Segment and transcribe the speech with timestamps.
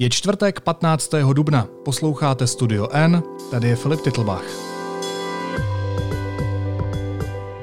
[0.00, 1.10] Je čtvrtek 15.
[1.32, 1.68] dubna.
[1.84, 4.44] Posloucháte Studio N, tady je Filip Titlbach.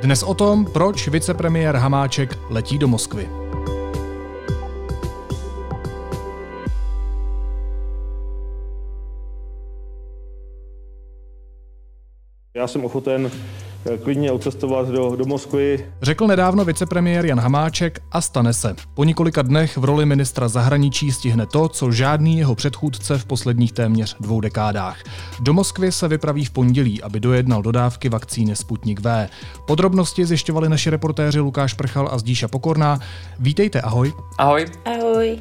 [0.01, 3.29] Dnes o tom, proč vicepremiér Hamáček letí do Moskvy.
[12.55, 13.31] Já jsem ochoten
[14.03, 15.85] klidně odcestovat do, do Moskvy.
[16.01, 18.75] Řekl nedávno vicepremiér Jan Hamáček a stane se.
[18.93, 23.71] Po několika dnech v roli ministra zahraničí stihne to, co žádný jeho předchůdce v posledních
[23.71, 24.97] téměř dvou dekádách.
[25.39, 29.29] Do Moskvy se vypraví v pondělí, aby dojednal dodávky vakcíny Sputnik V.
[29.67, 32.99] Podrobnosti zjišťovali naši reportéři Lukáš Prchal a Zdíša Pokorná.
[33.39, 34.13] Vítejte, ahoj.
[34.37, 34.65] Ahoj.
[34.85, 35.39] Ahoj.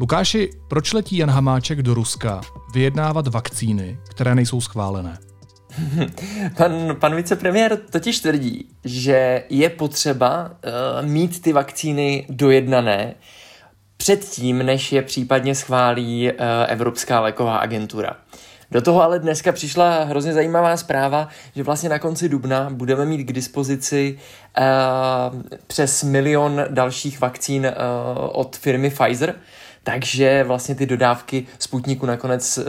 [0.00, 2.40] Lukáši, proč letí Jan Hamáček do Ruska
[2.74, 5.27] vyjednávat vakcíny, které nejsou schválené?
[6.56, 13.14] Pan, pan vicepremiér totiž tvrdí, že je potřeba uh, mít ty vakcíny dojednané
[13.96, 18.16] předtím, než je případně schválí uh, Evropská léková agentura.
[18.70, 23.24] Do toho ale dneska přišla hrozně zajímavá zpráva, že vlastně na konci dubna budeme mít
[23.24, 24.18] k dispozici
[24.58, 27.72] uh, přes milion dalších vakcín uh,
[28.32, 29.34] od firmy Pfizer,
[29.82, 32.64] takže vlastně ty dodávky Sputniku nakonec uh,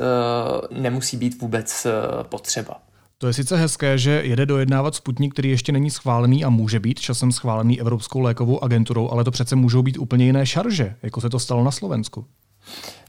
[0.82, 2.89] nemusí být vůbec uh, potřeba.
[3.22, 7.00] To je sice hezké, že jede dojednávat Sputnik, který ještě není schválený a může být
[7.00, 11.30] časem schválený Evropskou lékovou agenturou, ale to přece můžou být úplně jiné šarže, jako se
[11.30, 12.26] to stalo na Slovensku.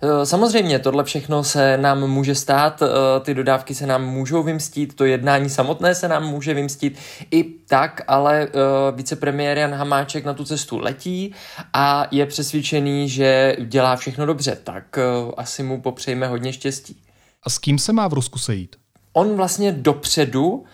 [0.02, 2.86] Eh, samozřejmě, tohle všechno se nám může stát, eh,
[3.20, 6.98] ty dodávky se nám můžou vymstít, to jednání samotné se nám může vymstít
[7.30, 8.48] i tak, ale eh,
[8.92, 11.34] vicepremiér Jan Hamáček na tu cestu letí
[11.72, 14.98] a je přesvědčený, že dělá všechno dobře, tak
[15.36, 16.97] asi mu popřejme hodně štěstí.
[17.42, 18.77] A s kým se má v Rusku sejít?
[19.12, 20.64] On vlastně dopředu uh,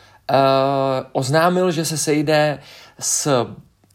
[1.13, 2.59] oznámil, že se sejde
[2.99, 3.47] s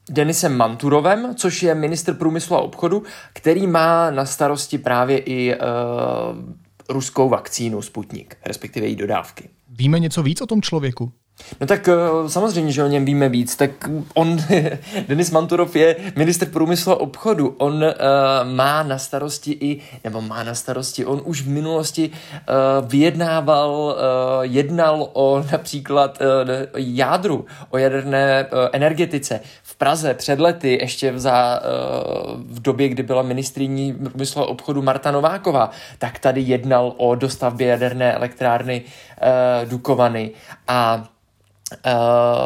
[0.09, 5.61] Denisem Manturovem, což je ministr průmyslu a obchodu, který má na starosti právě i uh,
[6.89, 9.50] ruskou vakcínu Sputnik, respektive její dodávky.
[9.70, 11.11] Víme něco víc o tom člověku?
[11.61, 11.94] No tak eh,
[12.28, 13.55] samozřejmě, že o něm víme víc.
[13.55, 13.71] Tak
[14.14, 14.38] on,
[15.08, 17.55] Denis Manturov je minister průmyslu a obchodu.
[17.58, 17.89] On uh,
[18.43, 23.95] má na starosti i, nebo má na starosti, on už v minulosti uh, vyjednával, uh,
[24.42, 26.27] jednal o například uh,
[26.77, 29.39] jádru, o jaderné uh, energetice.
[29.64, 34.45] V Praze před lety, ještě v, za, uh, v době, kdy byla ministriní průmyslu a
[34.45, 40.32] obchodu Marta Nováková, tak tady jednal o dostavbě jaderné elektrárny uh, Dukovany.
[40.67, 41.08] A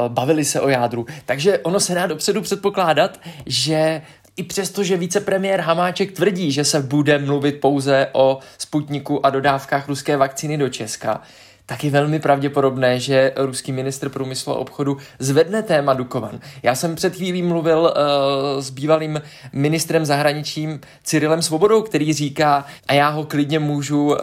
[0.08, 1.06] bavili se o jádru.
[1.26, 4.02] Takže ono se dá dopředu předpokládat, že
[4.38, 9.88] i přesto, že vicepremiér Hamáček tvrdí, že se bude mluvit pouze o Sputniku a dodávkách
[9.88, 11.22] ruské vakcíny do Česka,
[11.66, 16.40] tak je velmi pravděpodobné, že ruský ministr průmyslu a obchodu zvedne téma Dukovan.
[16.64, 19.22] Já jsem před chvílí mluvil uh, s bývalým
[19.54, 24.16] ministrem zahraničím Cyrilem Svobodou, který říká, a já ho klidně můžu uh,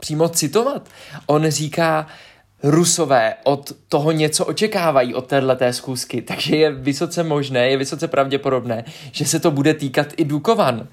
[0.00, 0.88] přímo citovat,
[1.26, 2.06] on říká,
[2.62, 8.84] Rusové od toho něco očekávají od této schůzky, takže je vysoce možné, je vysoce pravděpodobné,
[9.12, 10.88] že se to bude týkat i Dukovan.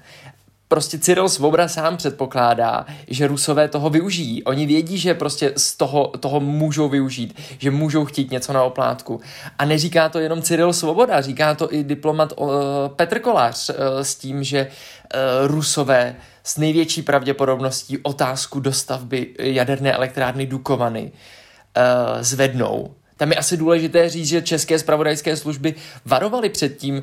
[0.70, 4.44] Prostě Cyril Svoboda sám předpokládá, že Rusové toho využijí.
[4.44, 9.20] Oni vědí, že prostě z toho, toho můžou využít, že můžou chtít něco na oplátku.
[9.58, 12.48] A neříká to jenom Cyril Svoboda, říká to i diplomat uh,
[12.96, 20.46] Petr Kolář uh, s tím, že uh, Rusové s největší pravděpodobností otázku dostavby jaderné elektrárny
[20.46, 21.10] Dukovany uh,
[21.76, 22.94] uh, zvednou.
[23.16, 25.74] Tam je asi důležité říct, že české spravodajské služby
[26.06, 27.02] varovaly před tím, uh,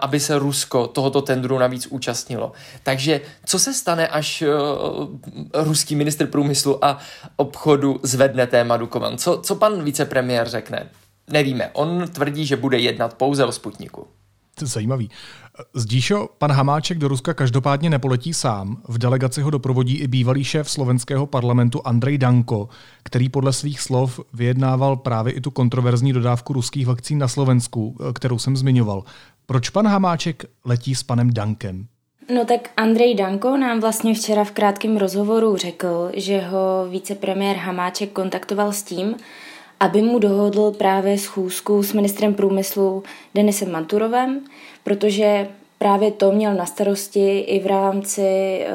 [0.00, 2.52] aby se Rusko tohoto tendru navíc účastnilo.
[2.82, 5.08] Takže co se stane, až uh,
[5.54, 6.98] ruský ministr průmyslu a
[7.36, 9.18] obchodu zvedne téma Dukovan?
[9.18, 10.88] Co, co pan vicepremiér řekne?
[11.30, 11.70] Nevíme.
[11.72, 14.06] On tvrdí, že bude jednat pouze o Sputniku.
[14.66, 15.10] Zajímavý.
[15.74, 18.82] Zdíšo, pan Hamáček do Ruska každopádně nepoletí sám.
[18.88, 22.68] V delegaci ho doprovodí i bývalý šéf slovenského parlamentu Andrej Danko,
[23.02, 28.38] který podle svých slov vyjednával právě i tu kontroverzní dodávku ruských vakcín na Slovensku, kterou
[28.38, 29.04] jsem zmiňoval.
[29.46, 31.86] Proč pan Hamáček letí s panem Dankem?
[32.34, 38.12] No tak Andrej Danko nám vlastně včera v krátkém rozhovoru řekl, že ho vicepremiér Hamáček
[38.12, 39.14] kontaktoval s tím,
[39.82, 43.02] aby mu dohodl právě schůzku s ministrem průmyslu
[43.34, 44.44] Denisem Manturovem,
[44.84, 45.48] protože
[45.78, 48.70] právě to měl na starosti i v rámci eh,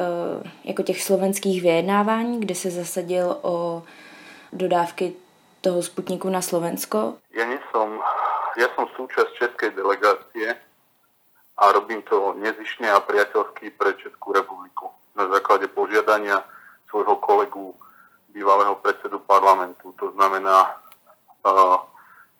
[0.64, 3.82] jako těch slovenských vyjednávání, kde se zasadil o
[4.52, 5.12] dodávky
[5.60, 7.16] toho Sputniku na Slovensko.
[7.32, 7.88] Ja nie som,
[8.60, 10.60] ja som súčasť českej delegácie
[11.56, 16.44] a robím to nezišne a priateľsky pre Českú republiku na základe požiadania
[16.92, 17.74] svojho kolegu,
[18.28, 19.92] bývalého predsedu parlamentu.
[19.98, 20.78] To znamená,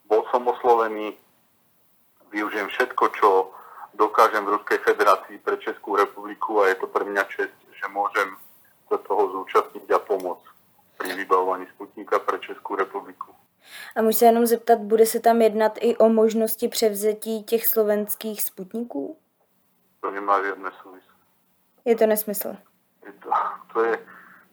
[0.09, 1.17] bol som oslovený,
[2.33, 3.29] využijem všetko, čo
[3.95, 8.37] dokážem v Ruskej federácii pre Českú republiku a je to pre mňa čest, že môžem
[8.89, 10.47] sa toho zúčastniť a pomôcť
[10.99, 13.35] pri vybavovaní Sputníka pre Českou republiku.
[13.97, 18.43] A můžu se jenom zeptat, bude se tam jednat i o možnosti převzetí těch slovenských
[18.43, 19.17] sputníků?
[20.01, 21.19] To nemá žádné souvislost.
[21.85, 22.57] Je to nesmysl.
[23.07, 23.31] Je to,
[23.73, 23.99] to, je,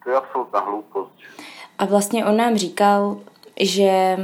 [0.03, 1.13] to je absolutná hloupost.
[1.77, 3.21] A vlastně on nám říkal,
[3.59, 4.17] že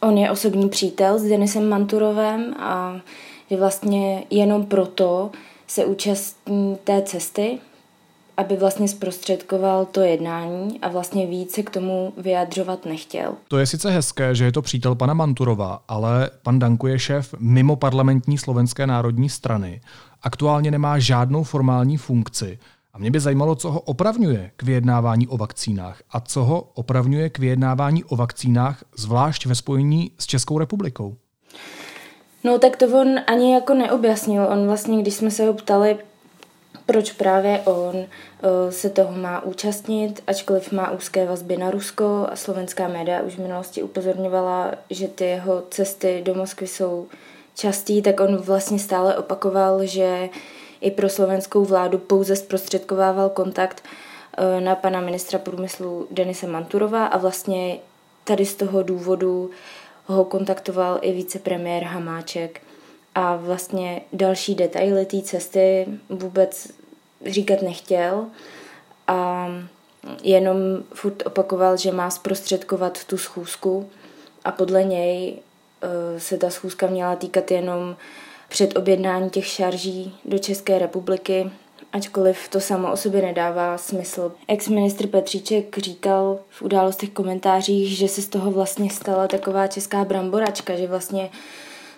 [0.00, 2.96] on je osobní přítel s Denisem Manturovem a
[3.50, 5.30] že vlastně jenom proto
[5.66, 7.58] se účastní té cesty,
[8.36, 13.32] aby vlastně zprostředkoval to jednání a vlastně více k tomu vyjadřovat nechtěl.
[13.48, 17.34] To je sice hezké, že je to přítel pana Manturova, ale pan Danku je šéf
[17.38, 19.80] mimo parlamentní slovenské národní strany.
[20.22, 22.58] Aktuálně nemá žádnou formální funkci.
[22.94, 27.30] A mě by zajímalo, co ho opravňuje k vyjednávání o vakcínách a co ho opravňuje
[27.30, 31.16] k vyjednávání o vakcínách, zvlášť ve spojení s Českou republikou.
[32.44, 34.46] No tak to on ani jako neobjasnil.
[34.52, 35.96] On vlastně, když jsme se ho ptali,
[36.86, 38.04] proč právě on uh,
[38.70, 43.42] se toho má účastnit, ačkoliv má úzké vazby na Rusko a slovenská média už v
[43.42, 47.06] minulosti upozorňovala, že ty jeho cesty do Moskvy jsou
[47.54, 50.28] častý, tak on vlastně stále opakoval, že
[50.84, 53.84] i pro slovenskou vládu pouze zprostředkovával kontakt
[54.38, 57.78] uh, na pana ministra průmyslu Denise Manturova a vlastně
[58.24, 59.50] tady z toho důvodu
[60.06, 62.60] ho kontaktoval i vicepremiér Hamáček.
[63.14, 66.68] A vlastně další detaily té cesty vůbec
[67.26, 68.26] říkat nechtěl
[69.06, 69.48] a
[70.22, 70.56] jenom
[70.94, 73.90] furt opakoval, že má zprostředkovat tu schůzku
[74.44, 77.96] a podle něj uh, se ta schůzka měla týkat jenom
[78.54, 81.50] před objednání těch šarží do České republiky,
[81.92, 84.32] ačkoliv to samo o sobě nedává smysl.
[84.48, 90.76] Ex-ministr Petříček říkal v událostech komentářích, že se z toho vlastně stala taková česká bramboračka,
[90.76, 91.30] že vlastně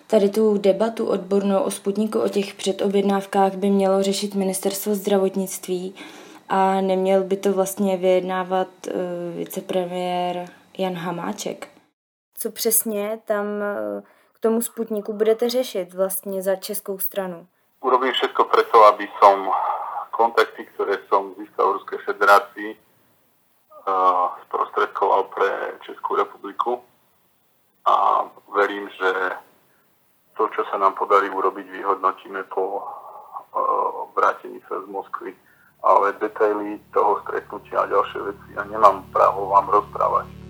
[0.07, 5.95] Tady tu debatu odbornou o Sputniku, o těch předobjednávkách by mělo řešit ministerstvo zdravotnictví
[6.49, 8.93] a neměl by to vlastně vyjednávat uh,
[9.37, 11.67] vicepremiér Jan Hamáček.
[12.37, 14.03] Co přesně tam uh,
[14.37, 17.47] k tomu Sputniku budete řešit vlastně za českou stranu?
[17.81, 19.49] Urobím všetko preto, aby som
[20.11, 25.49] kontakty, ktoré som získal v Ruskej federácii, uh, sprostredkoval pre
[25.85, 26.81] Českou republiku
[27.85, 28.25] a
[28.55, 29.09] verím, že
[30.37, 32.85] to, čo sa nám podarí urobiť, vyhodnotíme po
[34.13, 35.33] vrátení sa z Moskvy.
[35.85, 40.46] Ale detaily toho stretnutia a ďalšie veci ja nemám právo vám rozprávať.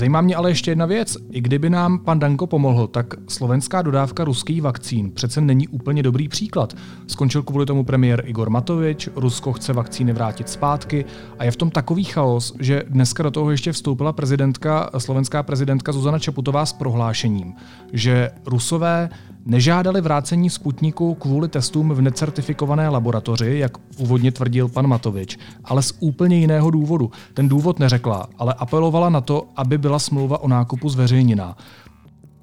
[0.00, 1.16] Zajímá mě ale ještě jedna věc.
[1.30, 6.28] I kdyby nám pan Danko pomohl, tak slovenská dodávka ruských vakcín přece není úplně dobrý
[6.28, 6.74] příklad.
[7.06, 11.04] Skončil kvůli tomu premiér Igor Matovič, Rusko chce vakcíny vrátit zpátky
[11.38, 15.92] a je v tom takový chaos, že dneska do toho ještě vstoupila prezidentka, slovenská prezidentka
[15.92, 17.54] Zuzana Čeputová s prohlášením,
[17.92, 19.08] že Rusové
[19.44, 25.92] nežádali vrácení Sputniku kvůli testům v necertifikované laboratoři, jak původně tvrdil pan Matovič, ale z
[26.00, 27.10] úplně jiného důvodu.
[27.34, 31.56] Ten důvod neřekla, ale apelovala na to, aby byla smlouva o nákupu zveřejněná.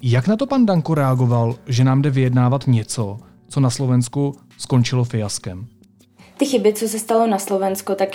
[0.02, 3.18] Jak na to pan Danko reagoval, že nám jde vyjednávat něco,
[3.48, 5.66] co na Slovensku skončilo fiaskem?
[6.36, 8.08] Ty chyby, co se stalo na Slovensku, tak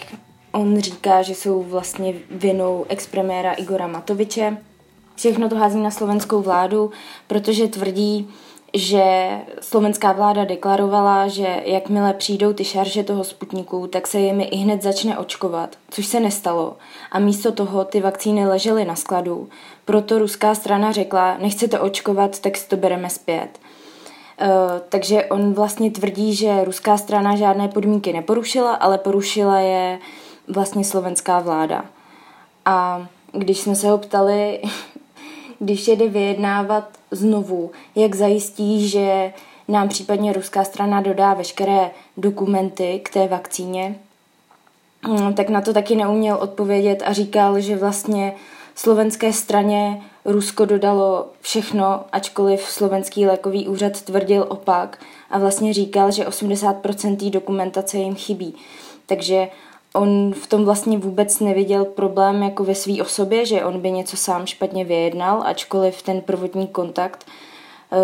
[0.52, 4.58] on říká, že jsou vlastně vinou expremiéra Igora Matoviče.
[5.16, 6.92] Všechno to hází na slovenskou vládu,
[7.28, 8.28] protože tvrdí,
[8.74, 9.30] že
[9.62, 14.82] slovenská vláda deklarovala, že jakmile přijdou ty šarže toho Sputniku, tak se jimi i hned
[14.84, 16.77] začne očkovat, což se nestalo.
[17.12, 19.50] A místo toho ty vakcíny ležely na skladu.
[19.86, 23.50] Proto ruská strana řekla, nechcete očkovat, tak si to bereme zpět.
[24.42, 24.48] Uh,
[24.89, 30.00] takže on vlastně tvrdí, že ruská strana žádné podmínky neporušila, ale porušila je
[30.48, 31.86] vlastně slovenská vláda.
[32.65, 34.62] A když jsme se ho ptali,
[35.60, 39.34] když jede vyjednávat znovu, jak zajistí, že
[39.67, 43.96] nám případně ruská strana dodá veškeré dokumenty k té vakcíně,
[45.08, 48.34] mm, tak na to taky neuměl odpovědět a říkal, že vlastně
[48.75, 56.25] slovenské straně Rusko dodalo všechno, ačkoliv slovenský lékový úřad tvrdil opak a vlastně říkal, že
[56.25, 58.55] 80% dokumentace jim chybí.
[59.05, 59.48] Takže
[59.94, 64.18] on v tom vlastně vůbec neviděl problém jako ve své osobě, že on by něco
[64.18, 68.00] sám špatně vyjednal, ačkoliv ten prvotní kontakt uh,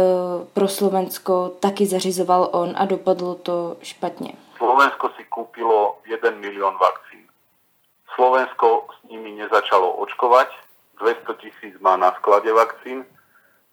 [0.54, 4.34] pro Slovensko taky zařizoval on a dopadlo to špatně.
[4.58, 7.20] Slovensko si koupilo 1 milion vakcín.
[8.16, 10.48] Slovensko s nimi nezačalo očkovať,
[11.00, 13.06] 200 tisíc má na sklade vakcín,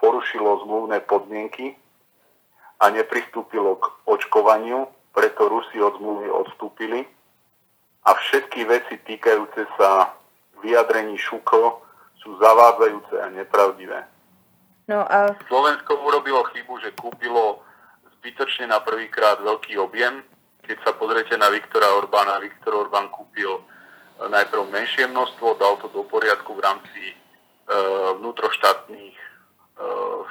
[0.01, 1.77] porušilo zmluvné podmienky
[2.81, 7.07] a nepristúpilo k očkovaniu, preto Rusi od zmluvy odstúpili
[8.07, 10.15] a všetky veci týkajúce sa
[10.63, 11.83] vyjadrení Šuko
[12.23, 14.07] sú zavádzajúce a nepravdivé.
[14.87, 15.35] No a...
[15.51, 17.67] Slovensko urobilo chybu, že kúpilo
[18.19, 20.23] zbytočne na prvýkrát veľký objem.
[20.63, 23.63] Keď sa pozriete na Viktora Orbána, Viktor Orbán kúpil
[24.23, 27.15] najprv menšie množstvo, dal to do poriadku v rámci e,
[28.23, 29.29] vnútroštátnych e,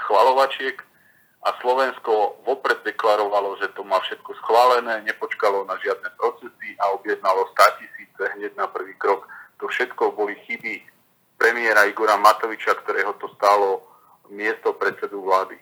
[0.03, 0.81] schvalovačiek
[1.45, 7.45] a Slovensko vopred deklarovalo, že to má všetko schválené, nepočkalo na žiadne procesy a objednalo
[7.53, 9.29] 100 tisíce hneď na prvý krok.
[9.61, 10.81] To všetko boli chyby
[11.37, 13.85] premiéra Igora Matoviča, ktorého to stálo
[14.33, 15.61] miesto predsedu vlády.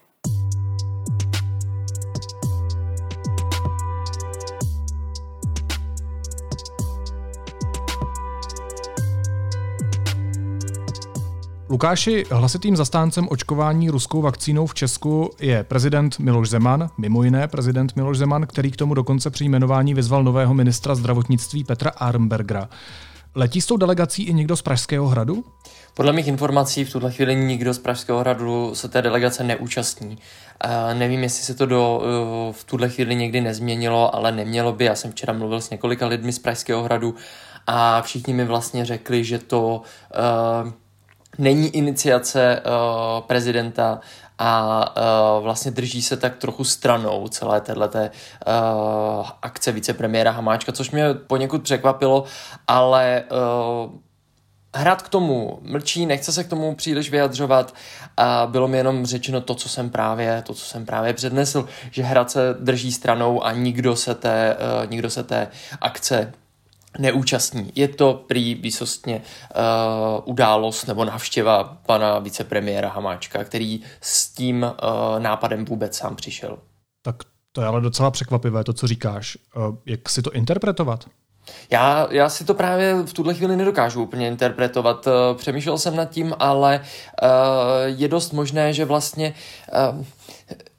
[11.73, 17.95] Lukáši, hlasitým zastáncem očkování ruskou vakcínou v Česku je prezident Miloš Zeman, mimo jiné prezident
[17.95, 22.69] Miloš Zeman, který k tomu dokonce při jmenování vyzval nového ministra zdravotnictví Petra Armbergera.
[23.35, 25.43] Letí s tou delegací i někdo z Pražského hradu?
[25.93, 30.09] Podle mých informací v tuhle chvíli nikdo z Pražského hradu se té delegace neúčastní.
[30.65, 32.01] Uh, nevím, jestli se to do,
[32.47, 34.85] uh, v tuhle chvíli někdy nezměnilo, ale nemělo by.
[34.85, 37.15] Já jsem včera mluvil s několika lidmi z Pražského hradu
[37.67, 39.81] a všichni mi vlastně řekli, že to
[40.65, 40.71] uh,
[41.37, 43.99] není iniciace uh, prezidenta
[44.39, 44.85] a
[45.37, 48.09] uh, vlastně drží se tak trochu stranou celé této uh,
[49.41, 52.23] akce vicepremiéra Hamáčka, což mě poněkud překvapilo,
[52.67, 53.23] ale
[53.85, 53.91] uh,
[54.75, 57.75] Hrad k tomu mlčí, nechce se k tomu příliš vyjadřovat
[58.17, 62.03] a bylo mi jenom řečeno to, co jsem právě, to, co jsem právě přednesl, že
[62.03, 65.47] Hrad se drží stranou a nikdo se té, uh, nikdo se té
[65.81, 66.33] akce
[66.99, 67.71] neúčastní.
[67.75, 69.61] Je to prý výsostně uh,
[70.25, 76.57] událost nebo návštěva pana vicepremiéra Hamáčka, který s tím uh, nápadem vůbec sám přišel.
[77.01, 77.15] Tak
[77.51, 79.37] to je ale docela překvapivé, to, co říkáš.
[79.55, 81.05] Uh, jak si to interpretovat?
[81.69, 85.07] Já, já si to právě v tuhle chvíli nedokážu úplně interpretovat.
[85.33, 87.29] Přemýšlel jsem nad tím, ale uh,
[87.85, 89.33] je dost možné, že vlastně
[89.97, 90.05] uh,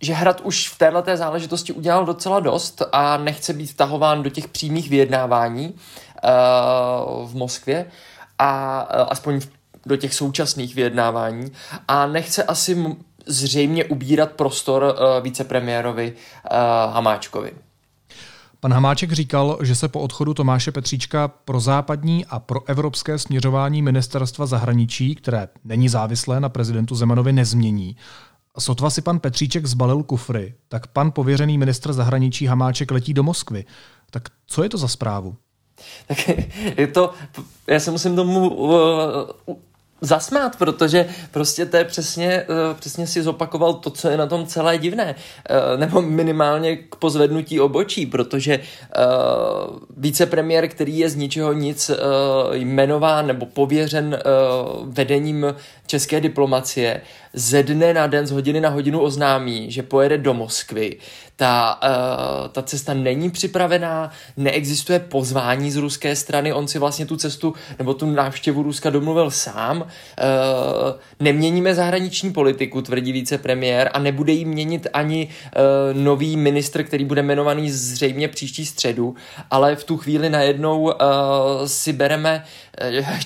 [0.00, 4.48] že Hrad už v této záležitosti udělal docela dost a nechce být vtahován do těch
[4.48, 7.86] přímých vyjednávání uh, v Moskvě
[8.38, 9.40] a uh, aspoň
[9.86, 11.52] do těch současných vyjednávání
[11.88, 17.52] a nechce asi zřejmě ubírat prostor uh, vicepremiérovi uh, Hamáčkovi.
[18.60, 23.82] Pan Hamáček říkal, že se po odchodu Tomáše Petříčka pro západní a pro evropské směřování
[23.82, 27.96] ministerstva zahraničí, které není závislé na prezidentu Zemanovi, nezmění.
[28.58, 33.64] Sotva si pan Petříček zbalil kufry, tak pan pověřený ministr zahraničí Hamáček letí do Moskvy.
[34.10, 35.36] Tak co je to za zprávu?
[36.06, 36.28] Tak
[36.78, 37.12] je to,
[37.66, 39.56] já se musím tomu uh,
[40.00, 42.46] zasmát, protože prostě to je přesně, eh,
[42.80, 47.60] přesně si zopakoval to, co je na tom celé divné, eh, nebo minimálně k pozvednutí
[47.60, 51.96] obočí, protože uh, vicepremiér, který je z ničeho nic uh,
[52.52, 55.54] jmenován nebo pověřen uh, vedením
[55.86, 57.00] české diplomacie,
[57.34, 60.96] ze dne na den, z hodiny na hodinu oznámí, že pojede do Moskvy.
[61.36, 67.16] Ta, uh, ta cesta není připravená, neexistuje pozvání z ruské strany, on si vlastně tu
[67.16, 69.80] cestu nebo tu návštěvu Ruska domluvil sám.
[69.80, 69.86] Uh,
[71.20, 77.20] neměníme zahraniční politiku, tvrdí vicepremiér, a nebude jí měnit ani uh, nový ministr, který bude
[77.20, 79.14] jmenovaný zřejmě příští středu,
[79.50, 80.90] ale v tu chvíli najednou uh,
[81.66, 82.63] si bereme uh,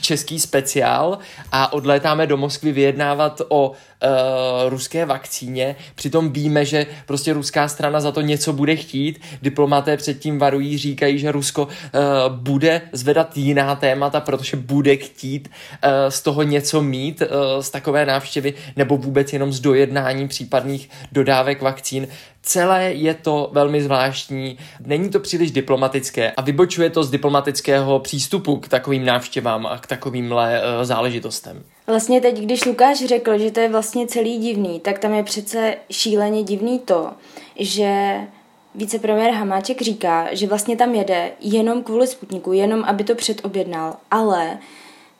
[0.00, 1.18] český speciál
[1.52, 3.76] a odlétáme do Moskvy vyjednávat o uh,
[4.68, 5.76] ruské vakcíně.
[5.94, 9.20] Přitom víme, že prostě ruská strana za to něco bude chtít.
[9.42, 11.70] Diplomaté předtím varují, říkají, že Rusko uh,
[12.36, 18.06] bude zvedat jiná témata, protože bude chtít uh, z toho něco mít, uh, z takové
[18.06, 22.08] návštěvy, nebo vůbec jenom z dojednání případných dodávek vakcín.
[22.42, 28.56] Celé je to velmi zvláštní, není to příliš diplomatické a vybočuje to z diplomatického přístupu
[28.56, 31.64] k takovým návštěvám a k takovýmhle uh, záležitostem.
[31.86, 35.76] Vlastně teď, když Lukáš řekl, že to je vlastně celý divný, tak tam je přece
[35.90, 37.10] šíleně divný to,
[37.56, 38.16] že
[38.74, 44.58] vicepremiér Hamáček říká, že vlastně tam jede jenom kvůli Sputniku, jenom aby to předobjednal, ale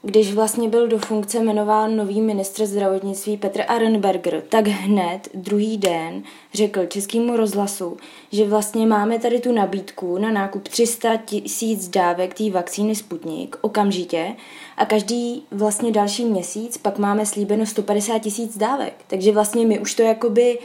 [0.02, 6.22] když vlastně byl do funkce jmenován nový ministr zdravotnictví Petr Arenberger, tak hned druhý den
[6.54, 7.96] řekl českému rozhlasu,
[8.32, 14.36] že vlastně máme tady tu nabídku na nákup 300 tisíc dávek té vakcíny Sputnik okamžitě
[14.76, 18.94] a každý vlastně další měsíc pak máme slíbeno 150 tisíc dávek.
[19.06, 20.58] Takže vlastně my už to jakoby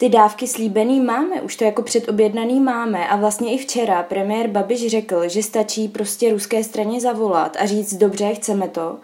[0.00, 4.90] ty dávky slíbený máme, už to jako předobjednaný máme a vlastně i včera premiér Babiš
[4.90, 8.96] řekl, že stačí prostě ruské straně zavolat a říct dobře, chceme to.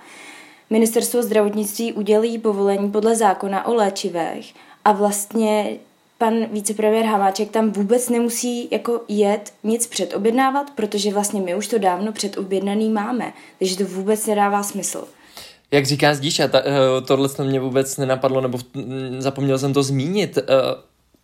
[0.70, 4.46] Ministerstvo zdravotnictví udělí povolení podle zákona o léčivech
[4.84, 5.76] a vlastně
[6.18, 11.78] pan vicepremiér Hamáček tam vůbec nemusí jako jet nic předobjednávat, protože vlastně my už to
[11.78, 15.08] dávno předobjednaný máme, takže to vůbec nedává smysl.
[15.70, 18.58] Jak říká Zdíša, ta, eh, tohle mě vůbec nenapadlo, nebo
[19.18, 20.38] zapomněl jsem to zmínit.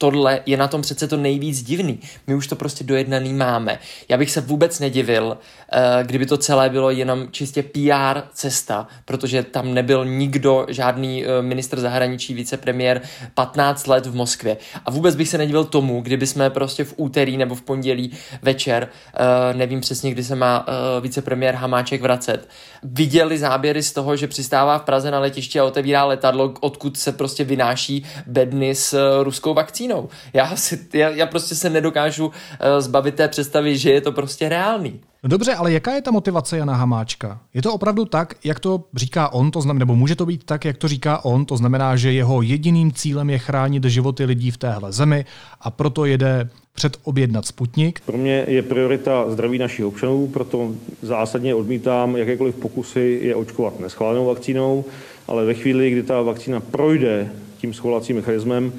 [0.03, 2.01] Tohle je na tom přece to nejvíc divný.
[2.27, 3.79] My už to prostě dojednaný máme.
[4.09, 5.39] Já bych se vůbec nedivil,
[5.73, 11.43] eh, kdyby to celé bylo jenom čistě PR cesta, protože tam nebyl nikdo, žádný eh,
[11.43, 13.01] ministr zahraničí, vicepremiér
[13.35, 14.57] 15 let v Moskvě.
[14.85, 18.11] A vůbec bych se nedivil tomu, kdyby jsme prostě v úterý nebo v pondělí
[18.43, 20.67] večer, eh, nevím přesně, kdy se má
[21.01, 22.49] vicepremiér Hamáček vracet,
[22.83, 27.13] viděli záběry z toho, že přistává v Praze na letišti a otevírá letadlo, odkud se
[27.13, 30.09] prostě vynáší bedny s ruskou vakcínou vakcínou.
[30.33, 32.33] Já, si, já, já prostě se nedokážu uh,
[32.79, 35.01] zbavit té představy, že je to prostě reálný.
[35.23, 37.41] No dobře, ale jaká je ta motivace Jana Hamáčka?
[37.55, 40.65] Je to opravdu tak, jak to říká on, to znamená, nebo může to být tak,
[40.65, 44.57] jak to říká on, to znamená, že jeho jediným cílem je chránit životy lidí v
[44.57, 45.25] téhle zemi
[45.61, 48.01] a proto jede předobjednat Sputnik?
[48.01, 50.73] Pro mě je priorita zdraví našich občanů, proto
[51.03, 54.85] zásadně odmítám jakékoliv pokusy je očkovat neschválenou vakcínou,
[55.29, 58.73] ale ve chvíli, kdy ta vakcína projde tím schvalovacím mechanismem,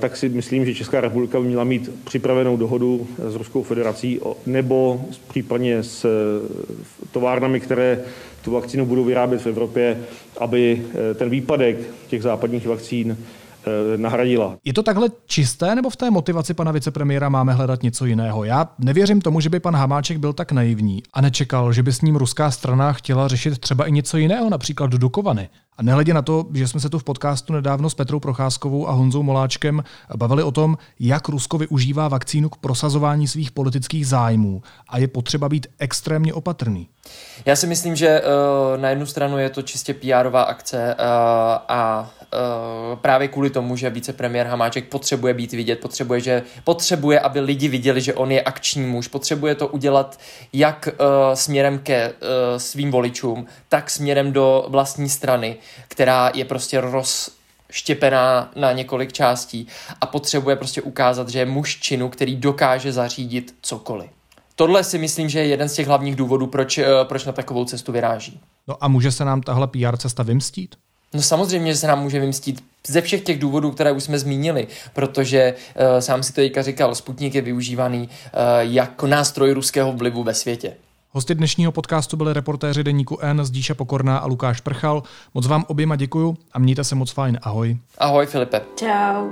[0.00, 5.04] tak si myslím, že Česká republika by měla mít připravenou dohodu s Ruskou federací nebo
[5.28, 8.00] případně s eh, továrnami, které
[8.44, 9.98] tu vakcínu budou vyrábět v Evropě,
[10.38, 11.76] aby eh, ten výpadek
[12.08, 13.16] těch západních vakcín
[13.96, 14.56] nahradila.
[14.64, 18.44] Je to takhle čisté, nebo v té motivaci pana vicepremiéra máme hledat něco jiného?
[18.44, 22.00] Já nevěřím tomu, že by pan Hamáček byl tak naivní a nečekal, že by s
[22.00, 25.48] ním ruská strana chtěla řešit třeba i něco jiného, například Dukovany.
[25.78, 28.92] A nehledě na to, že jsme se tu v podcastu nedávno s Petrou Procházkovou a
[28.92, 29.84] Honzou Moláčkem
[30.16, 35.48] bavili o tom, jak Rusko využívá vakcínu k prosazování svých politických zájmů a je potřeba
[35.48, 36.88] být extrémně opatrný.
[37.46, 41.04] Já si myslím, že uh, na jednu stranu je to čistě pr akce uh,
[41.68, 47.40] a uh, právě kvůli tomu, že vicepremiér Hamáček potřebuje být vidět, potřebuje, že, potřebuje, aby
[47.40, 50.18] lidi viděli, že on je akční muž, potřebuje to udělat
[50.52, 50.88] jak
[51.34, 52.12] směrem ke
[52.56, 55.56] svým voličům, tak směrem do vlastní strany,
[55.88, 57.30] která je prostě roz,
[57.70, 59.66] štěpená na několik částí
[60.00, 64.10] a potřebuje prostě ukázat, že je muž činu, který dokáže zařídit cokoliv.
[64.56, 67.64] Tohle si myslím, že je jeden z těch hlavních důvodů, proč, eh, proč na takovou
[67.64, 68.40] cestu vyráží.
[68.68, 70.76] No a může se nám tahle PR cesta vymstít?
[71.14, 74.66] No samozřejmě, že se nám může vymstít ze všech těch důvodů, které už jsme zmínili,
[74.92, 78.08] protože uh, sám si to teďka říkal, Sputnik je využívaný uh,
[78.60, 80.76] jako nástroj ruského vlivu ve světě.
[81.16, 85.02] Hosty dnešního podcastu byli reportéři Deníku N, Zdíša Pokorná a Lukáš Prchal.
[85.34, 87.38] Moc vám oběma děkuju a mějte se moc fajn.
[87.42, 87.78] Ahoj.
[87.98, 88.60] Ahoj Filipe.
[88.76, 89.28] Ciao.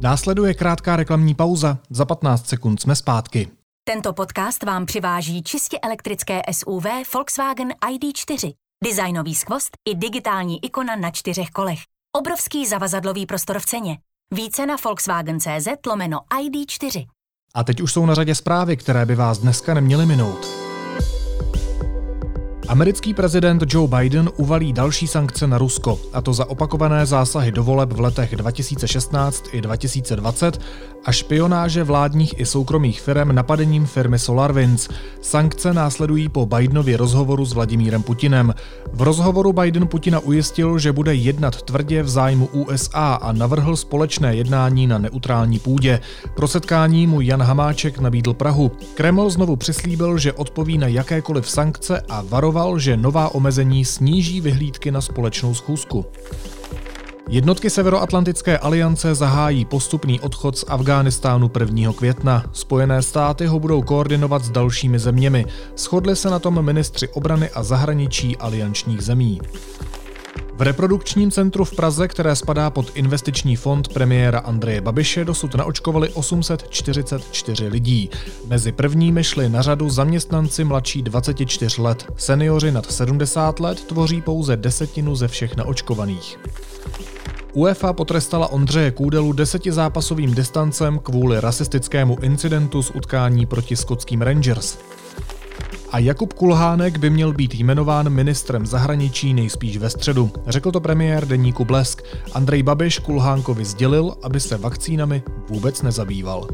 [0.00, 1.78] Následuje krátká reklamní pauza.
[1.90, 3.48] Za 15 sekund jsme zpátky.
[3.84, 8.52] Tento podcast vám přiváží čistě elektrické SUV Volkswagen ID4.
[8.84, 11.78] Designový skvost i digitální ikona na čtyřech kolech.
[12.16, 13.98] Obrovský zavazadlový prostor v ceně.
[14.34, 17.06] Více na Volkswagen.cz lomeno ID4.
[17.56, 20.46] A teď už jsou na řadě zprávy, které by vás dneska neměly minout.
[22.68, 27.64] Americký prezident Joe Biden uvalí další sankce na Rusko, a to za opakované zásahy do
[27.64, 30.60] voleb v letech 2016 i 2020
[31.04, 34.88] a špionáže vládních i soukromých firm napadením firmy SolarWinds.
[35.20, 38.54] Sankce následují po Bidenově rozhovoru s Vladimírem Putinem.
[38.92, 44.36] V rozhovoru Biden Putina ujistil, že bude jednat tvrdě v zájmu USA a navrhl společné
[44.36, 46.00] jednání na neutrální půdě.
[46.36, 48.72] Pro setkání mu Jan Hamáček nabídl Prahu.
[48.94, 54.90] Kreml znovu přislíbil, že odpoví na jakékoliv sankce a varoval, že nová omezení sníží vyhlídky
[54.90, 56.06] na společnou schůzku.
[57.28, 61.92] Jednotky Severoatlantické aliance zahájí postupný odchod z Afghánistánu 1.
[61.92, 62.44] května.
[62.52, 65.46] Spojené státy ho budou koordinovat s dalšími zeměmi.
[65.76, 69.40] Shodli se na tom ministři obrany a zahraničí aliančních zemí.
[70.54, 76.08] V reprodukčním centru v Praze, které spadá pod investiční fond premiéra Andreje Babiše, dosud naočkovali
[76.08, 78.10] 844 lidí.
[78.46, 82.06] Mezi prvními šli na řadu zaměstnanci mladší 24 let.
[82.16, 86.38] Seniori nad 70 let tvoří pouze desetinu ze všech naočkovaných.
[87.54, 94.78] UEFA potrestala Ondřeje Kůdelu desetizápasovým distancem kvůli rasistickému incidentu z utkání proti skotským Rangers.
[95.92, 100.30] A Jakub Kulhánek by měl být jmenován ministrem zahraničí nejspíš ve středu.
[100.46, 102.02] Řekl to premiér deníku Blesk.
[102.32, 106.48] Andrej Babiš Kulhánkovi sdělil, aby se vakcínami vůbec nezabýval.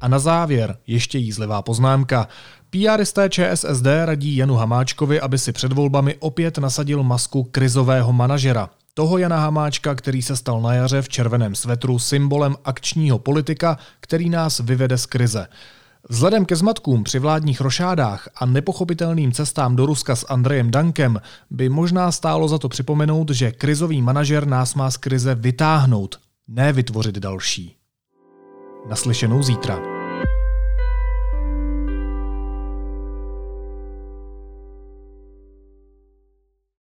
[0.00, 2.28] A na závěr ještě jízlivá poznámka.
[2.70, 8.70] PRisté ČSSD radí Janu Hamáčkovi, aby si před volbami opět nasadil masku krizového manažera.
[8.94, 14.30] Toho Jana Hamáčka, který se stal na jaře v červeném svetru symbolem akčního politika, který
[14.30, 15.46] nás vyvede z krize.
[16.08, 21.68] Vzhledem ke zmatkům při vládních rošádách a nepochopitelným cestám do Ruska s Andrejem Dankem by
[21.68, 27.18] možná stálo za to připomenout, že krizový manažer nás má z krize vytáhnout, ne vytvořit
[27.18, 27.77] další.
[28.88, 29.97] Naslyšenou zítra.